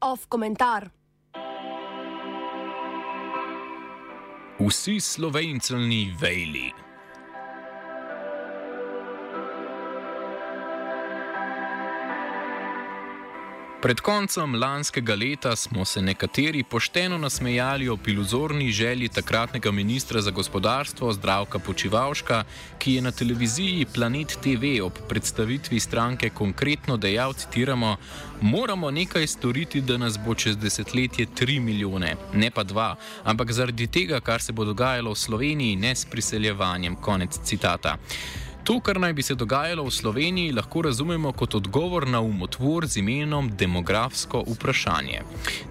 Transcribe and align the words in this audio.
Off 0.00 0.26
komentar. 0.28 0.90
Vsi 4.58 5.00
slovenci 5.00 6.12
vejli. 6.18 6.85
Pred 13.76 14.00
koncem 14.00 14.54
lanskega 14.54 15.14
leta 15.14 15.56
smo 15.56 15.84
se 15.84 16.02
nekateri 16.02 16.62
pošteno 16.62 17.18
nasmejali 17.18 17.88
o 17.88 17.98
iluzorni 18.06 18.70
želji 18.72 19.08
takratnega 19.08 19.70
ministra 19.70 20.20
za 20.20 20.30
gospodarstvo 20.30 21.12
Zdravka 21.12 21.58
Počivalška, 21.58 22.44
ki 22.78 22.94
je 22.94 23.02
na 23.02 23.10
televiziji 23.12 23.86
Planet 23.94 24.38
TV 24.42 24.80
ob 24.82 24.92
predstavitvi 25.08 25.80
stranke 25.80 26.30
konkretno 26.30 26.96
dejal: 26.96 27.32
citiramo, 27.32 27.96
Moramo 28.40 28.90
nekaj 28.90 29.26
storiti, 29.26 29.80
da 29.80 29.96
nas 29.96 30.18
bo 30.18 30.34
čez 30.34 30.56
desetletje 30.56 31.26
3 31.26 31.60
milijone, 31.60 32.16
ne 32.34 32.50
pa 32.50 32.64
2, 32.64 32.94
ampak 33.24 33.52
zaradi 33.52 33.86
tega, 33.86 34.20
kar 34.20 34.42
se 34.42 34.52
bo 34.52 34.64
dogajalo 34.64 35.10
v 35.10 35.18
Sloveniji, 35.18 35.76
ne 35.76 35.94
s 35.94 36.04
priseljevanjem. 36.04 36.96
Konec 36.96 37.38
citata. 37.44 37.96
To, 38.66 38.80
kar 38.80 38.98
naj 39.00 39.12
bi 39.12 39.22
se 39.22 39.34
dogajalo 39.34 39.84
v 39.84 39.90
Sloveniji, 39.90 40.52
lahko 40.52 40.80
razumemo 40.82 41.30
kot 41.32 41.54
odgovor 41.54 42.08
na 42.08 42.20
umotvor 42.20 42.86
z 42.86 42.96
imenom 42.98 43.50
demografsko 43.56 44.40
vprašanje. 44.48 45.20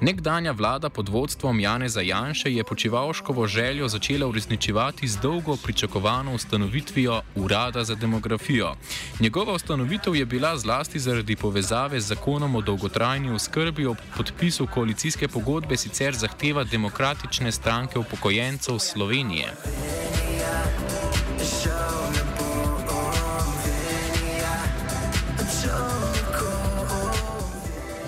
Nekdanja 0.01 0.51
vlada 0.51 0.89
pod 0.89 1.09
vodstvom 1.09 1.59
Janeza 1.59 2.01
Janše 2.01 2.53
je 2.53 2.63
počivalškovo 2.63 3.47
željo 3.47 3.87
začela 3.87 4.27
uresničevati 4.27 5.07
z 5.07 5.19
dolgo 5.21 5.57
pričakovano 5.63 6.33
ustanovitvijo 6.33 7.21
Urada 7.35 7.83
za 7.83 7.95
demografijo. 7.95 8.75
Njegova 9.19 9.53
ustanovitev 9.53 10.15
je 10.15 10.25
bila 10.25 10.57
zlasti 10.57 10.99
zaradi 10.99 11.35
povezave 11.35 11.99
z 11.99 12.07
zakonom 12.07 12.55
o 12.55 12.61
dolgotrajni 12.61 13.31
oskrbi 13.31 13.85
ob 13.85 13.97
podpisu 14.17 14.67
koalicijske 14.73 15.27
pogodbe 15.27 15.77
sicer 15.77 16.15
zahteva 16.15 16.63
demokratične 16.63 17.51
stranke 17.51 17.99
upokojencev 17.99 18.79
Slovenije. 18.79 19.51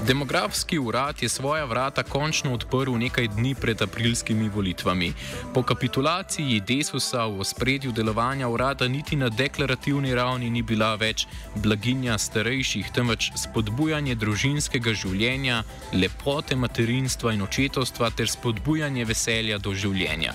Demografski 0.08 0.80
urad 0.80 1.24
je 1.24 1.30
svoja 1.30 1.66
vrata 1.66 2.04
končno 2.04 2.54
odprl 2.54 2.92
nekaj 2.92 3.28
dni 3.28 3.56
pred 3.56 3.82
aprilskimi 3.82 4.50
volitvami. 4.50 5.14
Po 5.54 5.64
kapitulaciji 5.64 6.62
Desusa 6.68 7.26
v 7.26 7.44
spredju 7.44 7.92
delovanja 7.92 8.48
urada 8.48 8.88
niti 8.88 9.16
na 9.16 9.30
deklarativni 9.30 10.16
ravni 10.16 10.50
ni 10.50 10.62
bila 10.62 10.96
več 10.96 11.28
blaginja 11.56 12.18
starejših, 12.18 12.92
temveč 12.96 13.32
spodbujanje 13.36 14.16
družinskega 14.16 14.94
življenja, 14.94 15.64
lepote 15.94 16.56
materinstva 16.56 17.34
in 17.36 17.44
očetovstva 17.44 18.10
ter 18.16 18.32
spodbujanje 18.32 19.06
veselja 19.06 19.58
do 19.58 19.76
življenja. 19.76 20.34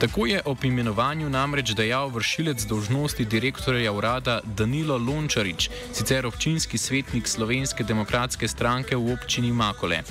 Tako 0.00 0.26
je 0.26 0.40
ob 0.44 0.64
imenovanju 0.64 1.30
namreč 1.30 1.70
dejal 1.74 2.08
vršilec 2.08 2.62
dožnosti 2.64 3.24
direktorja 3.24 3.92
urada 3.92 4.40
Danilo 4.44 4.98
Lončarič, 4.98 5.70
sicer 5.92 6.26
občinski 6.26 6.78
svetnik 6.78 7.28
Slovenske 7.28 7.84
demokratske 7.84 8.48
stranke 8.48 8.96
v 8.96 9.12
občini 9.12 9.52
Makole. 9.52 10.02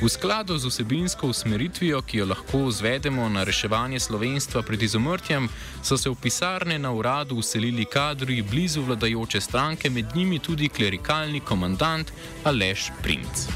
V 0.00 0.08
skladu 0.08 0.58
z 0.58 0.66
vsebinsko 0.66 1.30
usmeritvijo, 1.30 2.02
ki 2.02 2.18
jo 2.18 2.26
lahko 2.26 2.68
izvedemo 2.68 3.28
na 3.28 3.44
reševanje 3.44 4.00
slovenstva 4.00 4.62
pred 4.62 4.82
izumrtjem, 4.82 5.48
so 5.82 5.96
se 5.96 6.10
v 6.10 6.18
pisarne 6.22 6.78
na 6.78 6.90
uradu 6.92 7.36
uselili 7.38 7.84
kadri 7.84 8.42
blizu 8.42 8.82
vladajoče 8.82 9.40
stranke, 9.40 9.90
med 9.90 10.16
njimi 10.16 10.38
tudi 10.38 10.68
klerikalni 10.68 11.40
komandant 11.40 12.12
Aleš 12.44 12.90
Primc. 13.02 13.46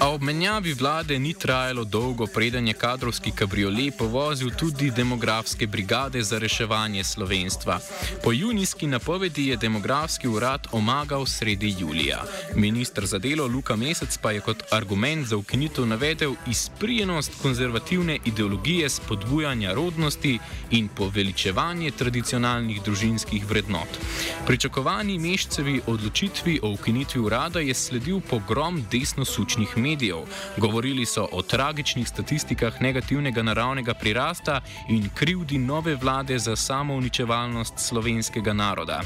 A 0.00 0.08
ob 0.08 0.22
menjavi 0.22 0.72
vlade 0.72 1.18
ni 1.18 1.34
trajalo 1.34 1.84
dolgo, 1.84 2.26
preden 2.26 2.68
je 2.68 2.74
kadrovski 2.74 3.30
kabriolet 3.36 3.98
povozil 3.98 4.50
tudi 4.56 4.90
demografske 4.90 5.66
brigade 5.66 6.22
za 6.22 6.38
reševanje 6.38 7.04
slovenstva. 7.04 7.80
Po 8.24 8.32
junijski 8.32 8.86
napovedi 8.86 9.46
je 9.46 9.56
demografski 9.56 10.28
urad 10.28 10.66
omagal 10.72 11.26
sredi 11.26 11.74
julija. 11.78 12.22
Ministr 12.54 13.06
za 13.06 13.18
delo 13.18 13.46
Luka 13.46 13.76
Mesec 13.76 14.16
pa 14.18 14.30
je 14.30 14.40
kot 14.40 14.62
argument 14.70 15.26
za 15.26 15.36
ukinitev 15.36 15.86
navedel 15.86 16.34
izprijenost 16.46 17.32
konzervativne 17.42 18.18
ideologije 18.24 18.88
spodbujanja 18.88 19.74
rodnosti 19.74 20.38
in 20.70 20.88
poveličevanje 20.88 21.90
tradicionalnih 21.90 22.82
družinskih 22.82 23.46
vrednot. 23.46 24.00
Pričakovani 24.46 25.18
meščevi 25.18 25.80
odločitvi 25.86 26.60
o 26.62 26.72
ukinitvi 26.72 27.20
urada 27.20 27.60
je 27.60 27.74
sledil 27.74 28.20
pogrom 28.20 28.84
desno-sučnih 28.90 29.76
medijev 29.76 29.89
medijev. 29.90 30.24
Govorili 30.56 31.06
so 31.06 31.26
o 31.32 31.42
tragičnih 31.42 32.08
statistikah 32.08 32.80
negativnega 32.82 33.42
naravnega 33.42 33.94
prirasta 33.94 34.60
in 34.88 35.08
krivdi 35.14 35.58
nove 35.58 35.94
vlade 35.96 36.38
za 36.38 36.56
samouničevalnost 36.56 37.78
slovenskega 37.78 38.52
naroda. 38.52 39.00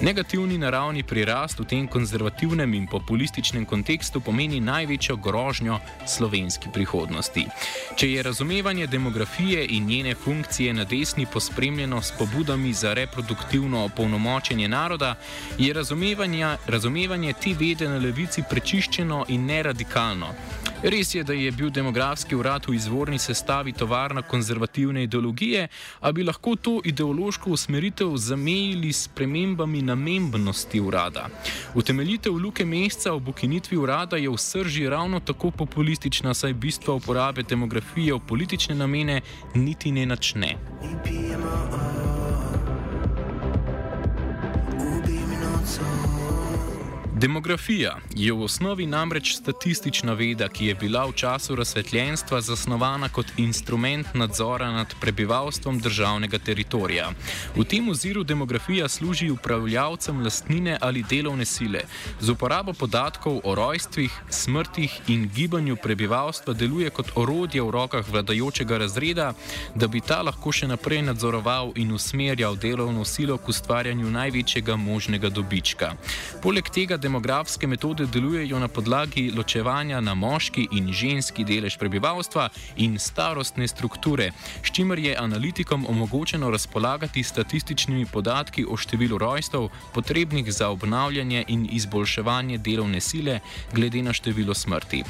Negativni 0.00 0.58
naravni 0.58 1.02
prirast 1.02 1.58
v 1.58 1.64
tem 1.64 1.86
konzervativnem 1.88 2.74
in 2.74 2.86
populističnem 2.86 3.64
kontekstu 3.64 4.20
pomeni 4.20 4.60
največjo 4.60 5.16
grožnjo 5.16 5.78
slovenski 6.06 6.68
prihodnosti. 6.74 7.46
Če 7.96 8.10
je 8.12 8.22
razumevanje 8.22 8.86
demografije 8.86 9.66
in 9.66 9.86
njene 9.86 10.14
funkcije 10.14 10.74
na 10.74 10.84
desni 10.84 11.26
pospremljeno 11.26 12.02
s 12.02 12.12
pobudami 12.18 12.72
za 12.72 12.94
reproduktivno 12.94 13.84
opolnomočenje 13.84 14.68
naroda, 14.68 15.14
je 15.58 15.72
razumevanje 16.66 17.32
te 17.32 17.54
vede 17.60 17.88
na 17.88 17.98
levici 17.98 18.42
prečiščeno 18.50 19.24
in 19.28 19.46
neradikalno. 19.46 20.27
Res 20.82 21.14
je, 21.14 21.24
da 21.24 21.32
je 21.32 21.50
bil 21.50 21.70
demografski 21.70 22.36
urad 22.36 22.66
v 22.68 22.74
izvorni 22.74 23.18
sestavi 23.18 23.72
tovarna 23.72 24.22
konzervativne 24.22 25.02
ideologije, 25.02 25.68
a 26.00 26.12
bi 26.12 26.22
lahko 26.22 26.56
to 26.56 26.80
ideološko 26.84 27.50
usmeritev 27.50 28.16
zamejili 28.16 28.92
s 28.92 29.08
premembami 29.08 29.82
namembnosti 29.82 30.80
urada. 30.80 31.26
Utemeljitev 31.74 32.32
luke 32.32 32.64
meseca 32.64 33.12
ob 33.12 33.28
ukinitvi 33.28 33.76
urada 33.76 34.16
je 34.16 34.30
v 34.30 34.36
srži 34.38 34.88
ravno 34.88 35.20
tako 35.20 35.50
populistična, 35.50 36.34
saj 36.34 36.52
bistvo 36.52 36.94
uporabe 36.94 37.42
demografije 37.42 38.14
v 38.14 38.20
politične 38.28 38.74
namene 38.74 39.20
niti 39.54 39.92
ne 39.92 40.06
načne. 40.06 40.54
Demografija 47.18 47.96
je 48.14 48.32
v 48.32 48.42
osnovi 48.42 48.86
namreč 48.86 49.32
statistična 49.34 50.12
veda, 50.12 50.46
ki 50.48 50.66
je 50.66 50.74
bila 50.74 51.00
v 51.06 51.12
času 51.18 51.56
razsvetljenstva 51.58 52.40
zasnovana 52.40 53.08
kot 53.08 53.26
instrument 53.36 54.06
nadzora 54.14 54.70
nad 54.70 54.94
prebivalstvom 55.00 55.80
državnega 55.80 56.38
teritorija. 56.38 57.10
V 57.56 57.64
tem 57.64 57.88
oziru 57.88 58.22
demografija 58.24 58.88
služi 58.88 59.30
upravljavcem 59.30 60.22
lastnine 60.22 60.76
ali 60.80 61.02
delovne 61.10 61.44
sile. 61.44 61.80
Z 62.20 62.30
uporabo 62.30 62.72
podatkov 62.72 63.40
o 63.44 63.54
rojstvih, 63.54 64.14
smrtih 64.30 65.00
in 65.08 65.30
gibanju 65.34 65.76
prebivalstva 65.76 66.54
deluje 66.54 66.90
kot 66.90 67.10
orodje 67.14 67.62
v 67.62 67.70
rokah 67.70 68.08
vladajočega 68.08 68.78
razreda, 68.78 69.32
da 69.74 69.88
bi 69.88 70.00
ta 70.00 70.22
lahko 70.22 70.52
še 70.52 70.70
naprej 70.70 71.02
nadzoroval 71.02 71.72
in 71.74 71.92
usmerjal 71.92 72.56
delovno 72.56 73.04
silo 73.04 73.38
k 73.38 73.48
ustvarjanju 73.48 74.10
največjega 74.10 74.76
možnega 74.76 75.28
dobička. 75.28 75.92
Poleg 76.42 76.70
tega 76.70 77.07
demografske 77.08 77.66
metode 77.66 78.06
delujejo 78.06 78.58
na 78.58 78.68
podlagi 78.68 79.30
ločevanja 79.36 80.00
na 80.00 80.14
moški 80.14 80.66
in 80.76 80.90
ženski 80.92 81.44
delež 81.44 81.78
prebivalstva 81.80 82.48
in 82.84 82.98
starostne 83.00 83.68
strukture, 83.68 84.26
s 84.62 84.72
čimer 84.76 84.98
je 84.98 85.16
analitikom 85.16 85.86
omogočeno 85.88 86.50
razpolagati 86.50 87.22
statističnimi 87.22 88.04
podatki 88.12 88.66
o 88.68 88.76
številu 88.76 89.18
rojstev, 89.18 89.70
potrebnih 89.94 90.52
za 90.52 90.68
obnavljanje 90.68 91.44
in 91.48 91.64
izboljševanje 91.72 92.58
delovne 92.58 93.00
sile, 93.00 93.40
glede 93.72 94.02
na 94.02 94.12
število 94.12 94.54
smrti. 94.54 95.04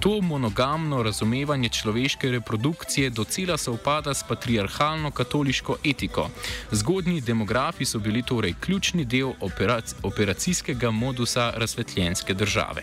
To 0.00 0.20
monogamno 0.20 1.02
razumevanje 1.02 1.68
človeške 1.68 2.30
reprodukcije 2.30 3.10
docela 3.10 3.56
se 3.56 3.70
upada 3.70 4.14
s 4.14 4.22
patriarhalno 4.28 5.10
katoliško 5.10 5.76
etiko. 5.84 6.30
Zgodnji 6.70 7.20
demografi 7.20 7.84
so 7.84 7.98
bili 7.98 8.22
torej 8.22 8.54
ključni 8.60 9.04
del 9.04 9.32
operac 9.40 9.94
operacijskega 10.02 10.90
modusa 10.90 11.39
razsvetljenske 11.56 12.34
države. 12.34 12.82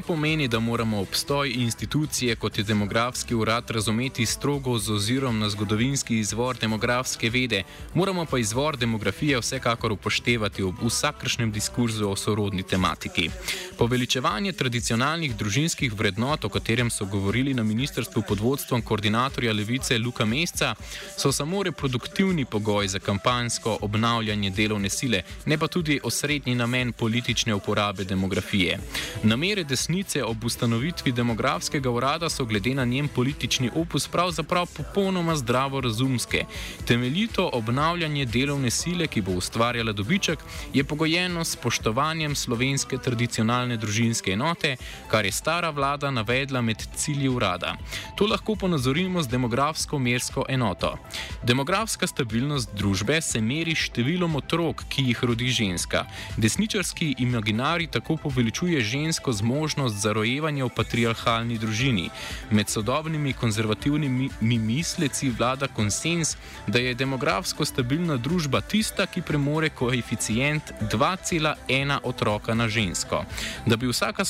Ne 0.00 0.06
pomeni, 0.06 0.48
da 0.48 0.60
moramo 0.60 1.00
obstoj 1.00 1.52
institucije 1.54 2.36
kot 2.36 2.58
je 2.58 2.64
demografski 2.64 3.34
urad 3.34 3.70
razumeti 3.70 4.26
strogo 4.26 4.78
z 4.78 4.92
ozirom 4.92 5.38
na 5.38 5.48
zgodovinski 5.50 6.18
izvor 6.18 6.56
demografske 6.56 7.30
vede, 7.30 7.62
moramo 7.94 8.24
pa 8.24 8.38
izvor 8.38 8.76
demografije 8.76 9.38
vsekakor 9.40 9.92
upoštevati 9.92 10.62
ob 10.62 10.74
vsakršnem 10.82 11.52
diskurzu 11.52 12.08
o 12.08 12.16
sorodni 12.16 12.62
tematiki. 12.62 13.30
Poveličevanje 13.78 14.52
tradicionalnih 14.52 15.36
družinskih 15.36 15.92
vrednot, 15.92 16.44
o 16.44 16.48
katerem 16.48 16.90
so 16.90 17.04
govorili 17.04 17.54
na 17.54 17.62
ministrstvu 17.62 18.22
pod 18.28 18.40
vodstvom 18.40 18.82
koordinatorja 18.82 19.52
levice 19.52 19.98
Luka 19.98 20.24
Mesca, 20.24 20.74
so 21.16 21.32
samo 21.32 21.62
reproduktivni 21.62 22.44
pogoj 22.44 22.88
za 22.88 22.98
kampanjsko 22.98 23.78
obnavljanje 23.80 24.50
delovne 24.50 24.88
sile, 24.88 25.22
ne 25.46 25.58
pa 25.58 25.68
tudi 25.68 26.00
osrednji 26.04 26.54
namen 26.54 26.92
politične 26.92 27.54
uporabe 27.54 28.04
demografije. 28.04 28.78
Namere 29.22 29.64
desnice 29.90 30.24
ob 30.24 30.44
ustanovitvi 30.44 31.12
demografskega 31.12 31.90
urada 31.90 32.28
so 32.30 32.44
glede 32.44 32.74
na 32.74 32.84
njen 32.84 33.08
politični 33.08 33.70
opus 33.74 34.08
pravzaprav 34.08 34.66
popolnoma 34.76 35.36
zdravo 35.36 35.80
razumske. 35.80 36.44
Temeljito 36.86 37.50
obnavljanje 37.52 38.24
delovne 38.24 38.70
sile, 38.70 39.06
ki 39.06 39.20
bo 39.20 39.32
ustvarjala 39.32 39.92
dobiček, 39.92 40.38
je 40.74 40.84
pogojeno 40.84 41.44
s 41.44 41.56
spoštovanjem 41.56 42.34
slovenske 42.34 42.98
tradicionalne 42.98 43.76
družinske 43.76 44.32
enote, 44.32 44.76
kar 45.10 45.24
je 45.24 45.32
stara 45.32 45.70
vlada 45.70 46.10
navedla 46.10 46.60
med 46.60 46.86
cilji 46.94 47.28
urada. 47.28 47.74
To 48.16 48.26
lahko 48.26 48.54
ponazorimo 48.56 49.22
z 49.22 49.28
demografsko 49.28 49.98
mersko 49.98 50.44
enoto. 50.48 50.94
Demografska 51.42 52.06
stabilnost 52.06 52.70
družbe 52.78 53.20
se 53.20 53.40
meri 53.40 53.74
številom 53.74 54.36
otrok, 54.36 54.84
ki 54.88 55.08
jih 55.10 55.24
rodi 55.24 55.50
ženska. 55.50 56.06
Desničarski 56.36 57.14
imaginari 57.18 57.86
tako 57.86 58.16
poveličuje 58.16 58.80
žensko 58.80 59.32
zmožnost 59.32 59.69
za 59.88 60.12
rojevanje 60.12 60.64
v 60.64 60.68
patriarhalni 60.76 61.58
družini. 61.58 62.10
Med 62.50 62.68
sodobnimi 62.68 63.32
konzervativnimi 63.32 64.58
misleci 64.58 65.30
vlada 65.30 65.68
konsens, 65.68 66.36
da 66.66 66.78
je 66.78 66.94
demografsko 66.94 67.64
stabilna 67.64 68.16
družba 68.16 68.60
tista, 68.60 69.06
ki 69.06 69.22
premore 69.22 69.70
koeficient 69.70 70.72
2,1 70.80 71.98
otroka 72.02 72.54
na 72.54 72.68
žensko. 72.68 73.24
Da 73.66 73.76
bi 73.76 73.86
vsaka 73.86 74.24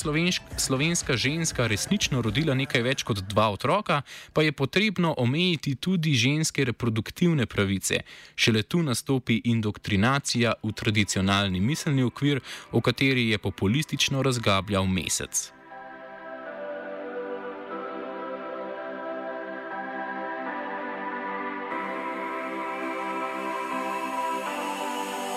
slovenska 0.57 1.17
ženska 1.17 1.67
resnično 1.67 2.21
rodila 2.21 2.53
nekaj 2.53 2.81
več 2.81 3.03
kot 3.03 3.23
dva 3.29 3.49
otroka, 3.49 4.01
pa 4.33 4.41
je 4.41 4.51
potrebno 4.51 5.13
omejiti 5.17 5.75
tudi 5.75 6.13
ženske 6.13 6.65
reproduktivne 6.65 7.45
pravice. 7.45 8.03
Šele 8.35 8.63
tu 8.63 8.83
nastopi 8.83 9.41
indoktrinacija 9.45 10.53
v 10.63 10.71
tradicionalni 10.71 11.59
miselni 11.59 12.03
okvir, 12.03 12.41
o 12.71 12.81
kateri 12.81 13.29
je 13.29 13.37
populistično 13.37 14.21
razgabljal 14.21 14.85
mesec. 14.85 15.40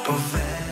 perfect. 0.05 0.63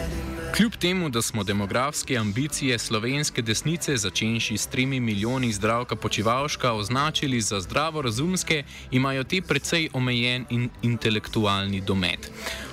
Kljub 0.63 0.77
temu, 0.77 1.09
da 1.09 1.23
smo 1.23 1.45
demografske 1.45 2.17
ambicije 2.17 2.79
slovenske 2.79 3.43
desnice, 3.43 3.97
začenši 3.97 4.59
s 4.59 4.69
3 4.69 5.01
milijoni 5.01 5.53
zdravka 5.53 5.97
počivalška, 5.97 6.73
označili 6.73 7.41
za 7.41 7.61
zdravorazumske, 7.61 8.63
imajo 8.91 9.25
te 9.25 9.41
precej 9.43 9.89
omejen 9.93 10.47
in 10.51 10.69
intelektualni 10.83 11.81
domet. 11.81 12.31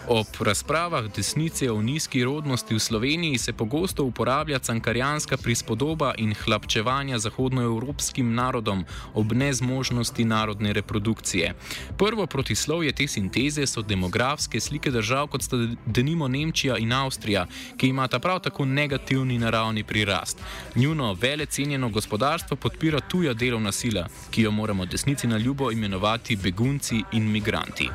Ob 0.09 0.25
razpravah 0.39 1.05
desnice 1.15 1.71
o 1.71 1.81
nizki 1.81 2.23
rodnosti 2.23 2.75
v 2.75 2.79
Sloveniji 2.79 3.37
se 3.37 3.53
pogosto 3.53 4.03
uporablja 4.03 4.59
cankarjanska 4.59 5.37
prispodoba 5.37 6.13
in 6.17 6.33
hlapčevanja 6.33 7.19
zahodnoevropskim 7.19 8.33
narodom 8.33 8.85
ob 9.13 9.33
nezmožnosti 9.33 10.25
narodne 10.25 10.73
reprodukcije. 10.73 11.53
Prvo 11.97 12.25
protislovje 12.27 12.91
te 12.91 13.07
sinteze 13.07 13.67
so 13.67 13.81
demografske 13.81 14.59
slike 14.59 14.91
držav, 14.91 15.27
kot 15.27 15.43
sta 15.43 15.57
denimo 15.85 16.27
Nemčija 16.27 16.77
in 16.77 16.93
Avstrija, 16.93 17.45
ki 17.79 17.87
imata 17.87 18.19
prav 18.19 18.39
tako 18.39 18.65
negativni 18.65 19.37
naravni 19.39 19.83
prirast. 19.83 20.37
Njuno 20.75 21.13
vele 21.13 21.45
cenjeno 21.45 21.89
gospodarstvo 21.89 22.57
podpira 22.57 22.99
tuja 22.99 23.33
delovna 23.33 23.71
sila, 23.71 24.07
ki 24.31 24.41
jo 24.41 24.51
moramo 24.51 24.85
desnici 24.85 25.27
na 25.27 25.37
ljubo 25.37 25.71
imenovati 25.71 26.35
begunci 26.35 27.03
in 27.11 27.31
migranti. 27.31 27.89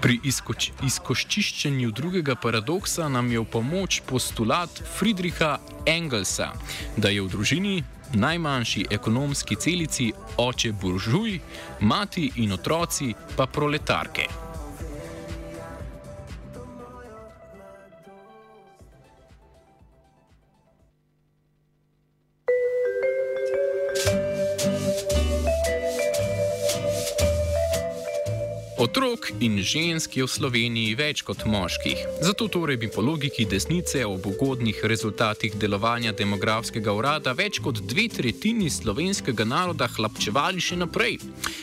Pri 0.00 0.20
izkoč, 0.24 0.70
izkoščiščenju 0.86 1.90
drugega 1.90 2.34
paradoksa 2.34 3.08
nam 3.08 3.32
je 3.32 3.40
v 3.40 3.44
pomoč 3.44 4.00
postulat 4.06 4.82
Friedricha 4.98 5.58
Engelsa, 5.86 6.52
da 6.96 7.08
je 7.08 7.22
v 7.22 7.28
družini 7.28 7.76
najmanjši 8.14 8.86
ekonomski 8.90 9.56
celici 9.56 10.12
oče 10.36 10.72
buržuj, 10.72 11.40
mati 11.80 12.30
in 12.36 12.52
otroci 12.52 13.14
pa 13.36 13.46
proletarke. 13.46 14.47
Otrok 28.78 29.34
in 29.42 29.58
žensk 29.58 30.16
je 30.16 30.22
v 30.22 30.30
Sloveniji 30.30 30.94
več 30.94 31.24
kot 31.26 31.40
moških. 31.50 31.98
Zato 32.22 32.46
torej 32.46 32.76
bi 32.78 32.86
po 32.86 33.02
logiki 33.02 33.42
desnice 33.42 34.04
ob 34.06 34.28
ugodnih 34.30 34.78
rezultatih 34.86 35.56
delovanja 35.58 36.12
demografskega 36.14 36.92
urada 36.94 37.32
več 37.34 37.58
kot 37.58 37.80
dve 37.82 38.04
tretjini 38.06 38.70
slovenskega 38.70 39.42
naroda 39.50 39.88
hlapčevali 39.90 40.62
še 40.62 40.78
naprej. 40.78 41.18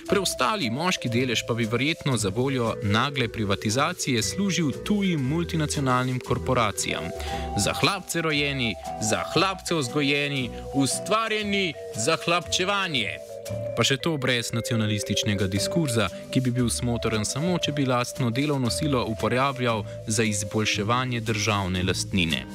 Preostali 0.10 0.68
moški 0.68 1.08
delež 1.14 1.46
pa 1.48 1.56
bi 1.56 1.64
verjetno 1.72 2.18
za 2.20 2.34
voljo 2.36 2.74
nagle 2.84 3.30
privatizacije 3.32 4.20
služil 4.20 4.74
tujim 4.84 5.24
multinacionalnim 5.24 6.20
korporacijam. 6.20 7.08
Za 7.56 7.78
hlapce 7.80 8.26
rojeni, 8.28 8.74
za 9.00 9.24
hlapce 9.32 9.80
vzgojeni, 9.80 10.50
ustvarjeni 10.76 11.72
za 11.96 12.20
hlapčevanje. 12.26 13.35
Pa 13.78 13.84
še 13.84 13.98
to 13.98 14.16
brez 14.18 14.54
nacionalističnega 14.56 15.48
diskurza, 15.52 16.08
ki 16.32 16.42
bi 16.42 16.54
bil 16.56 16.70
smotoren 16.70 17.26
samo, 17.26 17.58
če 17.60 17.76
bi 17.76 17.86
lastno 17.86 18.32
delovno 18.32 18.70
silo 18.70 19.06
uporabljal 19.12 19.84
za 20.08 20.24
izboljševanje 20.24 21.22
državne 21.22 21.84
lastnine. 21.84 22.46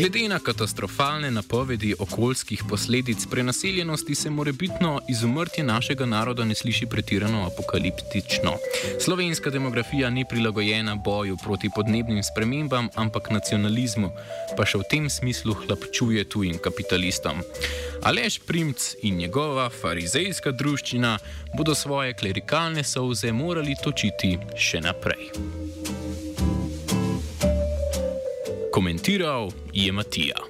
Glede 0.00 0.28
na 0.28 0.38
katastrofalne 0.38 1.30
napovedi 1.30 1.94
okoljskih 1.98 2.62
posledic 2.68 3.26
prenaseljenosti 3.30 4.14
se 4.14 4.30
morebitno 4.30 5.00
izumrtje 5.08 5.64
našega 5.64 6.06
naroda 6.06 6.44
ne 6.44 6.54
sliši 6.54 6.86
pretirano 6.86 7.46
apokaliptično. 7.46 8.52
Slovenska 9.00 9.50
demografija 9.50 10.10
ni 10.10 10.24
prilagojena 10.30 10.94
boju 10.94 11.36
proti 11.44 11.70
podnebnim 11.74 12.22
spremembam, 12.22 12.88
ampak 12.94 13.30
nacionalizmu, 13.30 14.10
pa 14.56 14.64
še 14.64 14.80
v 14.80 14.88
tem 14.90 15.10
smislu 15.10 15.52
hlapčuje 15.52 16.24
tujim 16.24 16.56
kapitalistom. 16.64 17.44
Alež 18.02 18.40
Primc 18.46 18.94
in 19.02 19.20
njegova 19.20 19.68
farizejska 19.70 20.50
druščina 20.50 21.18
bodo 21.56 21.74
svoje 21.74 22.16
klerikalne 22.16 22.84
solze 22.84 23.32
morali 23.32 23.76
točiti 23.84 24.38
še 24.56 24.80
naprej 24.80 25.28
komentiral 28.70 29.50
je 29.72 29.92
Matija. 29.92 30.49